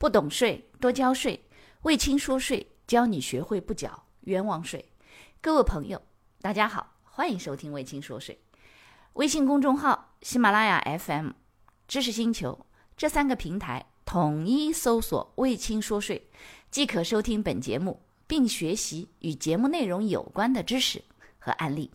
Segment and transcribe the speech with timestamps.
[0.00, 1.44] 不懂税多交税，
[1.82, 4.82] 魏青说税教你学会不缴冤枉税。
[5.42, 6.00] 各位朋友，
[6.40, 8.40] 大家好，欢迎收听魏青说税。
[9.12, 11.32] 微信公众号、喜马拉雅 FM、
[11.86, 12.64] 知识星球
[12.96, 16.30] 这三个平台统一搜索“魏青说税”，
[16.72, 21.04] 即可收听本节目，并学习与节目内容有关的知识
[21.38, 21.90] 和案例。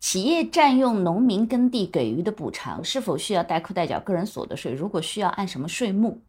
[0.00, 4.72] 企业占用农民耕地给予的补偿，是否需要代扣代缴个人所得税？
[4.72, 6.22] 如果需要，按什么税目？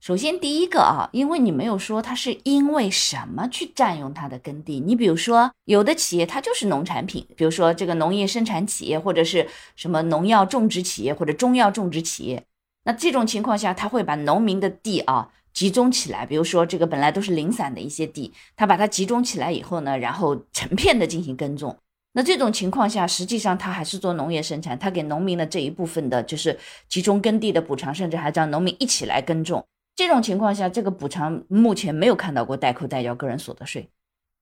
[0.00, 4.78] 首先，第一个啊，因为你没有说它是因为什么去占用它的耕地。
[4.78, 12.44] 你比如说，有的企业它就是农产品，比如说这个农业生产企业，或者是什么农药种植企业或者中药种植企业。
[12.84, 21.76] 那这种情况下，他会把农民的地啊集中起来，比如说这个本来都是零散的一些地，他把它集中起来以后呢，然后成片的进行耕种。
[22.12, 26.56] 那这种情况下，实际上他还是做农业生产，他给农民的这一部分的就是
[26.88, 29.66] 集中耕地的补偿，甚至还让农民一起来耕种。
[29.98, 33.90] 这种情况下，这个补偿目前没有看到过代扣代缴个人所得税。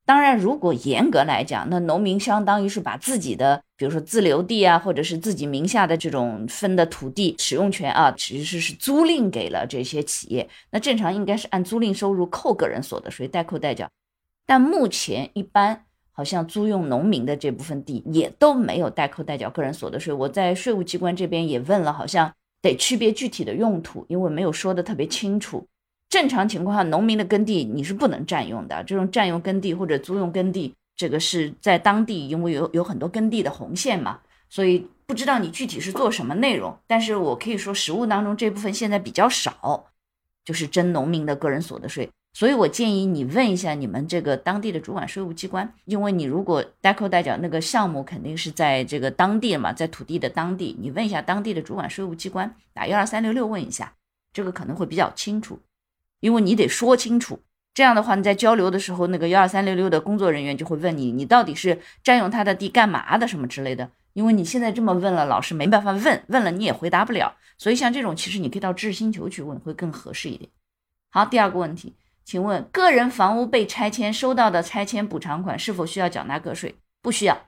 [0.05, 10.47] 当然，如果严格来讲，那农民相当于是把自己的，比如说自留地啊，或者是自己名下的这种分的土地使用权啊，其实是租赁给了这些企业。
[10.71, 13.89] 那正常应该是按租赁收入扣个人所得税，代扣代缴。
[14.45, 20.13] 但目前一般好像租用农民的这部分地也都没有代扣代缴个人所得税。
[20.13, 22.35] 我在税务机关这边也问了，好像。
[22.62, 25.67] 得区别具体的用途，因为没有说的特别清楚。
[26.09, 28.83] 正常情况下，农民的耕地你是不能占用的。
[28.85, 36.77] 这种占用耕地或者租用耕地，这个是在当地，因为有有很多耕地的红线嘛，所以不知道你具体是做什么内容。
[36.87, 39.87] 但是我可以说，实物当中这部分现在比较少，
[40.45, 42.09] 就是征农民的个人所得税。
[42.37, 53.95] 所以我建议你问一下你们这个当地的主管税务机关，因为你如果代扣代缴那个项目肯定是在这个当地嘛，在土地的当地，你问一下当地的主管税务机关，打幺二三六六问一下，
[54.34, 55.59] 这个可能会比较清楚，
[56.20, 57.41] 因为你得说清楚，
[57.73, 70.51] 这样的话你在交流的时候，那个幺二三六六的工作人员就会问你，你到底是占用他的地干嘛的什么之类的，因为你现在这么问了，老师没办法问，问了你也回答不了，所以像这种其实你可以到知识星球去问，会更合适一点。
[71.08, 71.95] 好，第二个问题。
[72.27, 76.75] 请问，个人房屋被拆迁收到的拆迁补偿款是否需要缴纳个税？
[77.01, 77.41] 不需要。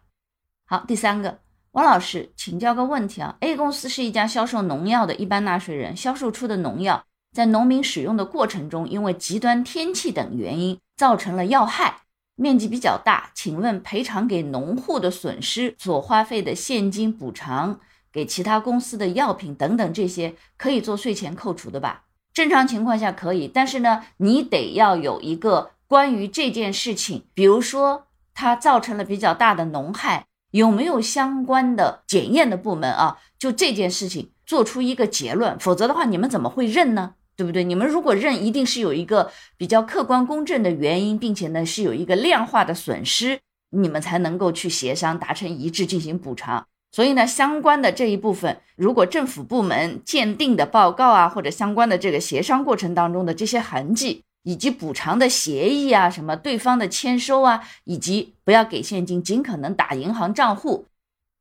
[0.67, 1.41] 好，第三个，
[1.73, 3.37] 王老师，请教个问题啊。
[3.41, 12.03] A 公司是一家销售农药的一般纳税人，销售出的农药在农民使用的过程中，因为极端天气等原因造成了药害，
[12.37, 13.33] 面积比较大。
[13.35, 17.81] 请问，赔偿给农户的损失所花费的现金补偿，
[18.13, 22.05] 给其他公司的药品等等这些，可以做税前扣除的吧？
[22.39, 33.19] 正常情况下可以，但是呢，你得要有一个关于这件事情，比如说它造成了比较大的农害，有没有相关的检验的部门啊？
[33.41, 37.15] 就这件事情做出一个结论，否则的话，你们怎么会认呢？
[37.35, 37.65] 对不对？
[37.65, 46.69] 你们如果认，一定是有一个比较客观公正的原因，并且呢是有一个量化的损失，你们才能够去协商达成一致进行补偿。
[46.91, 60.87] 所以呢，相关的这一部分，如果政府部门鉴定的报告啊，或者相关的这个协商过程当中的这些痕迹，以及补偿的协议啊，什么对方的签收啊，以及不要给现金，尽可能打银行账户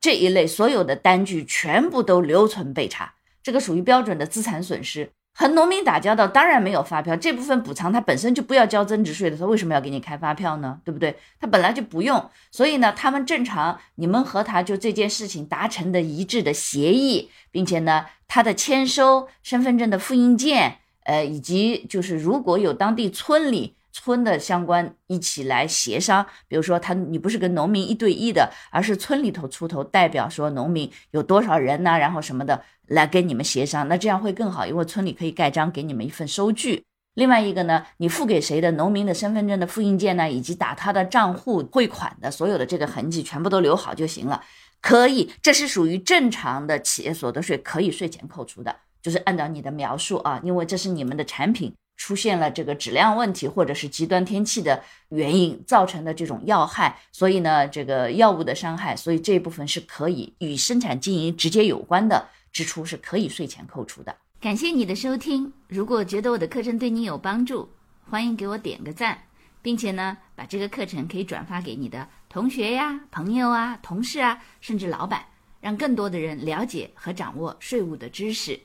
[0.01, 5.11] 这一类所有的单据，全部都留存备查，这个属于标准的资产损失。
[5.39, 10.79] 和农民打交道，当然没有发票这部分补偿，他本身就不要交增值税的，他为什么要给你开发票呢？
[10.83, 11.15] 对不对？
[11.39, 23.76] 他本来就不用，所以呢，他们正常，你们和他就这件事情达成的一致的协议，并且呢，他的签收、身份证的复印件，呃，以及就是如果有当地村里。
[23.99, 31.97] 村的相关一起来协商，比如说他你不是跟农民一对一的，而是村里头出头代表说农民有多少人呢？
[31.97, 36.83] 然后什么的来跟你们协商，那这样会更好，因为村里可以盖章给你们一份收据。
[37.15, 44.43] 另外一个呢，你付给谁的农民的身份证的复印件呢，以及打他的账户汇款的所有的这个痕迹全部都留好就行了。
[44.79, 51.73] 可以，这是属于正常的企业所得税可以税前扣除的，就是按照你的描述啊，因为这是你们的产品。
[51.97, 64.15] 出现了这个质量问题，或者是极端天气的原因造成的这种药害，所以呢，这个药物的伤害，所以这一部分是可以与生产经营直接有关的支出是可以税前扣除的。
[64.39, 67.67] 感谢你的收听，如果觉得我的课程对你有帮助，
[68.09, 69.17] 欢迎给我点个赞，
[69.63, 75.25] 并且呢，把这个课程可以转发给你的同学呀、朋友啊、同事啊，甚至老板，
[75.59, 78.59] 让更多的人了解和掌握税务的知识。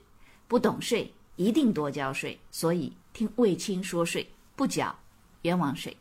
[0.47, 2.39] 不懂税，一定多交税。
[2.51, 2.93] 所以。
[3.13, 4.95] 听卫青说税，不缴
[5.43, 5.97] 冤枉税。